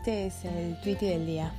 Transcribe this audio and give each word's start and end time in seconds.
Este 0.00 0.28
es 0.28 0.44
el 0.46 0.80
tweet 0.80 0.96
del 0.96 1.26
día. 1.26 1.52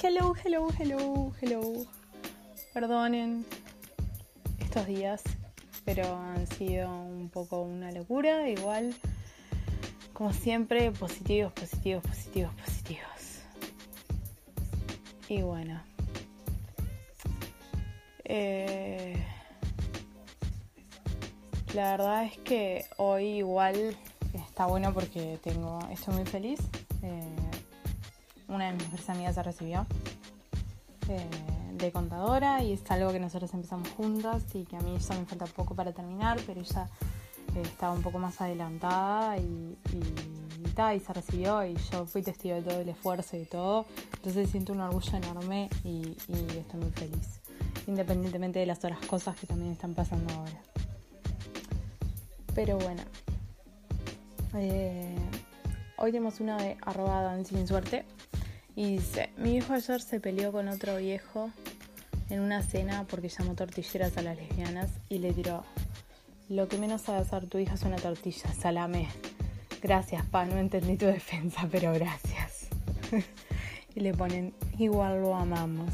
Hello, 0.00 0.32
hello, 0.44 0.68
hello, 0.78 1.32
hello. 1.40 1.86
Perdonen 2.72 3.44
estos 4.60 4.86
días, 4.86 5.24
pero 5.84 6.16
han 6.16 6.46
sido 6.46 6.88
un 6.88 7.28
poco 7.30 7.62
una 7.62 7.90
locura. 7.90 8.48
Igual, 8.48 8.94
como 10.12 10.32
siempre, 10.32 10.92
positivos, 10.92 11.52
positivos, 11.52 12.04
positivos, 12.04 12.54
positivos. 12.54 13.40
Y 15.28 15.42
bueno. 15.42 15.95
Eh, 18.28 19.14
la 21.74 21.92
verdad 21.92 22.24
es 22.24 22.38
que 22.38 22.84
hoy 22.96 23.38
igual 23.38 23.96
está 24.32 24.66
bueno 24.66 24.92
porque 24.92 25.38
tengo, 25.42 25.78
estoy 25.92 26.14
muy 26.14 26.24
feliz. 26.24 26.58
Eh, 27.02 27.36
una 28.48 28.66
de 28.66 28.72
mis 28.72 28.82
mejores 28.84 29.08
amigas 29.10 29.34
se 29.36 29.42
recibió 29.44 29.86
eh, 31.08 31.28
de 31.74 31.92
contadora 31.92 32.64
y 32.64 32.72
es 32.72 32.90
algo 32.90 33.12
que 33.12 33.20
nosotros 33.20 33.54
empezamos 33.54 33.90
juntas 33.90 34.42
y 34.54 34.64
que 34.64 34.76
a 34.76 34.80
mí 34.80 34.98
ya 34.98 35.14
me 35.16 35.24
falta 35.24 35.46
poco 35.46 35.76
para 35.76 35.92
terminar, 35.92 36.40
pero 36.46 36.62
ella 36.62 36.88
estaba 37.62 37.92
un 37.92 38.02
poco 38.02 38.18
más 38.18 38.40
adelantada 38.40 39.38
y, 39.38 39.78
y, 39.92 40.96
y, 40.96 41.00
se 41.00 41.12
recibió 41.12 41.64
y 41.64 41.74
yo 41.90 42.06
fui 42.06 42.22
testigo 42.22 42.56
de 42.56 42.62
todo 42.62 42.80
el 42.80 42.88
esfuerzo 42.88 43.36
y 43.36 43.44
todo. 43.44 43.86
Entonces 44.16 44.50
siento 44.50 44.72
un 44.72 44.80
orgullo 44.80 45.16
enorme 45.16 45.70
y 45.84 46.16
estoy 46.28 46.80
muy 46.80 46.90
feliz 46.90 47.45
independientemente 47.86 48.58
de 48.58 48.66
las 48.66 48.78
otras 48.78 49.00
cosas 49.06 49.36
que 49.36 49.46
también 49.46 49.72
están 49.72 49.94
pasando 49.94 50.32
ahora. 50.34 50.60
Pero 52.54 52.78
bueno, 52.78 53.02
eh, 54.54 55.14
hoy 55.98 56.12
tenemos 56.12 56.40
una 56.40 56.56
de 56.56 56.76
arroba 56.82 57.36
sin 57.44 57.66
suerte 57.66 58.04
y 58.74 58.96
dice, 58.96 59.30
mi 59.36 59.56
hijo 59.56 59.74
ayer 59.74 60.00
se 60.00 60.20
peleó 60.20 60.52
con 60.52 60.68
otro 60.68 60.96
viejo 60.96 61.50
en 62.30 62.40
una 62.40 62.62
cena 62.62 63.04
porque 63.08 63.28
llamó 63.28 63.54
tortilleras 63.54 64.16
a 64.16 64.22
las 64.22 64.36
lesbianas 64.36 64.90
y 65.08 65.18
le 65.18 65.32
tiró, 65.32 65.64
lo 66.48 66.68
que 66.68 66.78
menos 66.78 67.02
sabe 67.02 67.18
hacer 67.18 67.46
tu 67.46 67.58
hija 67.58 67.74
es 67.74 67.82
una 67.82 67.96
tortilla, 67.96 68.52
salame. 68.52 69.08
Gracias, 69.82 70.24
pa, 70.26 70.44
no 70.44 70.58
entendí 70.58 70.96
tu 70.96 71.06
defensa, 71.06 71.68
pero 71.70 71.92
gracias. 71.92 72.68
y 73.94 74.00
le 74.00 74.12
ponen, 74.14 74.54
igual 74.78 75.20
lo 75.20 75.34
amamos. 75.34 75.92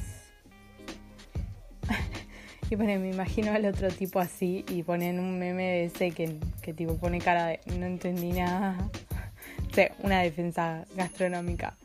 Y 2.73 2.77
me 2.77 3.11
imagino 3.11 3.53
al 3.53 3.67
otro 3.67 3.89
tipo 3.89 4.19
así 4.19 4.65
y 4.71 4.83
ponen 4.83 5.21
un 5.21 5.39
meme 5.39 5.63
de 5.63 5.85
ese 5.85 6.11
que, 6.11 6.39
que 6.63 6.73
tipo 6.73 6.97
pone 6.97 7.19
cara 7.19 7.45
de 7.45 7.61
no 7.79 7.85
entendí 7.85 8.33
nada. 8.33 8.89
O 9.77 10.07
una 10.07 10.21
defensa 10.21 10.87
gastronómica. 10.97 11.77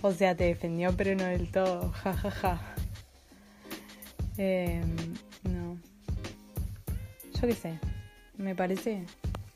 O 0.00 0.12
sea, 0.12 0.36
te 0.36 0.44
defendió 0.44 0.96
pero 0.96 1.16
no 1.16 1.24
del 1.24 1.50
todo. 1.50 1.90
Ja, 2.04 2.12
ja, 2.12 2.30
ja. 2.30 2.60
Eh, 4.36 4.80
no. 5.42 5.76
Yo 7.34 7.40
qué 7.40 7.54
sé. 7.54 7.80
Me 8.36 8.54
parece 8.54 9.02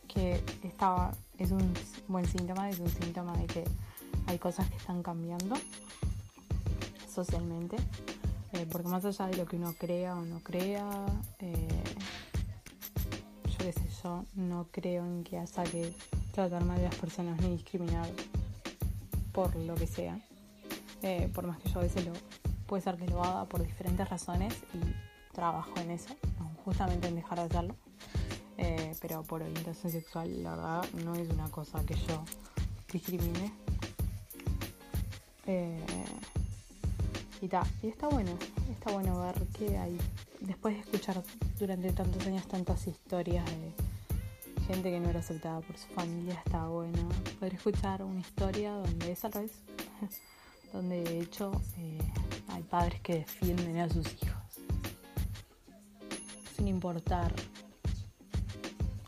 que 0.08 0.40
estaba, 0.64 1.12
es 1.38 1.52
un 1.52 1.72
buen 2.08 2.24
síntoma, 2.24 2.68
es 2.68 2.80
un 2.80 2.88
síntoma 2.88 3.36
de 3.36 3.46
que 3.46 3.64
hay 4.26 4.36
cosas 4.36 4.68
que 4.68 4.78
están 4.78 5.00
cambiando 5.04 5.54
socialmente. 7.08 7.76
Eh, 8.52 8.66
porque 8.70 8.88
más 8.88 9.04
allá 9.04 9.26
de 9.28 9.36
lo 9.38 9.46
que 9.46 9.56
uno 9.56 9.74
crea 9.78 10.14
o 10.14 10.22
no 10.22 10.40
crea, 10.40 11.06
eh, 11.38 11.68
yo 13.46 13.58
qué 13.58 13.72
sé, 13.72 13.88
yo 14.02 14.26
no 14.34 14.66
creo 14.70 15.06
en 15.06 15.24
que 15.24 15.38
haya 15.38 15.62
que 15.64 15.94
tratar 16.32 16.62
mal 16.64 16.78
a 16.78 16.82
las 16.82 16.94
personas 16.96 17.40
ni 17.40 17.48
discriminar 17.50 18.06
por 19.32 19.56
lo 19.56 19.74
que 19.74 19.86
sea. 19.86 20.20
Eh, 21.02 21.30
por 21.34 21.46
más 21.46 21.58
que 21.60 21.70
yo 21.70 21.78
a 21.78 21.82
veces 21.82 22.04
lo, 22.04 22.12
puede 22.66 22.82
ser 22.82 22.96
que 22.96 23.06
lo 23.06 23.24
haga 23.24 23.46
por 23.46 23.62
diferentes 23.62 24.06
razones 24.08 24.54
y 24.74 25.34
trabajo 25.34 25.72
en 25.78 25.90
eso, 25.90 26.14
justamente 26.64 27.08
en 27.08 27.14
dejar 27.14 27.38
de 27.38 27.44
hacerlo. 27.44 27.76
pero 29.00 29.22
por 29.22 29.42
orientación 29.42 29.90
sexual, 29.90 30.42
la 30.42 30.50
verdad, 30.50 30.84
no 31.04 31.14
es 31.14 31.28
una 31.30 31.48
cosa 31.48 31.84
que 31.86 31.94
yo 31.94 32.22
discrimine. 32.92 33.50
Y 37.42 37.88
está 37.88 38.06
bueno, 38.06 38.30
está 38.70 38.92
bueno 38.92 39.20
ver 39.20 39.34
que 39.48 39.76
hay, 39.76 39.98
después 40.38 40.76
de 40.76 40.80
escuchar 40.82 41.20
durante 41.58 41.92
tantos 41.92 42.24
años 42.24 42.46
tantas 42.46 42.86
historias 42.86 43.44
de 43.46 43.72
gente 44.68 44.92
que 44.92 45.00
no 45.00 45.10
era 45.10 45.18
aceptada 45.18 45.60
por 45.60 45.76
su 45.76 45.88
familia, 45.88 46.40
está 46.46 46.68
bueno 46.68 47.08
poder 47.40 47.54
escuchar 47.54 48.04
una 48.04 48.20
historia 48.20 48.74
donde 48.74 49.10
es 49.10 49.24
al 49.24 49.32
revés, 49.32 49.50
donde 50.72 51.02
de 51.02 51.18
hecho 51.18 51.50
eh, 51.78 51.98
hay 52.46 52.62
padres 52.62 53.00
que 53.00 53.14
defienden 53.16 53.76
a 53.78 53.88
sus 53.88 54.06
hijos, 54.22 54.60
sin 56.56 56.68
importar 56.68 57.34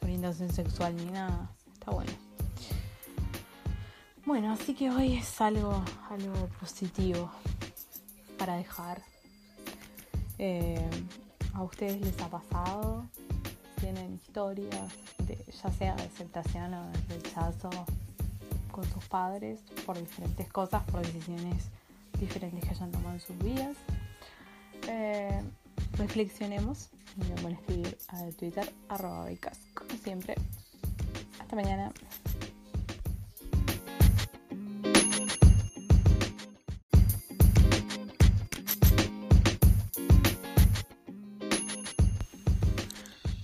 orientación 0.03 0.53
sexual 0.53 0.97
ni 0.97 1.05
nada, 1.05 1.53
está 1.72 1.93
bueno. 1.93 2.11
Bueno, 4.27 4.53
así 4.53 4.75
que 4.75 4.91
hoy 4.91 5.19
es 5.19 5.41
algo, 5.41 5.84
algo 6.11 6.49
positivo 6.59 7.31
para 8.44 8.59
dejar. 8.59 9.00
Eh, 10.38 10.91
¿A 11.55 11.62
ustedes 11.62 11.99
les 12.03 12.21
ha 12.21 12.28
pasado? 12.28 13.06
¿Tienen 13.81 14.16
historias, 14.16 14.93
de, 15.27 15.43
ya 15.62 15.71
sea 15.72 15.94
de 15.94 16.03
aceptación 16.03 16.75
o 16.75 16.87
de 16.91 17.15
rechazo 17.15 17.71
con 18.71 18.84
sus 18.93 19.03
padres 19.06 19.60
por 19.87 19.99
diferentes 19.99 20.47
cosas, 20.53 20.83
por 20.91 21.00
decisiones 21.06 21.71
diferentes 22.21 22.62
que 22.62 22.71
hayan 22.71 22.91
tomado 22.91 23.15
en 23.15 23.21
sus 23.21 23.38
vidas? 23.38 23.77
Eh, 24.88 25.41
reflexionemos 25.97 26.91
me 27.16 27.41
pueden 27.41 27.56
escribir 27.56 27.97
a 28.09 28.27
Twitter 28.33 28.71
arroba 28.91 29.25
becas, 29.25 29.59
como 29.72 29.91
siempre. 30.03 30.34
Hasta 31.41 31.56
mañana. 31.56 31.93